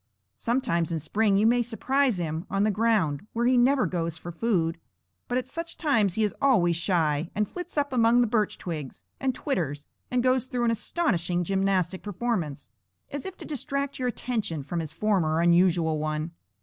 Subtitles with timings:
[0.37, 4.31] Sometimes in spring you may surprise him on the ground, where he never goes for
[4.31, 4.79] food;
[5.27, 9.03] but at such times he is always shy, and flits up among the birch twigs,
[9.19, 12.71] and twitters, and goes through an astonishing gymnastic performance,
[13.11, 16.31] as if to distract your attention from his former unusual one.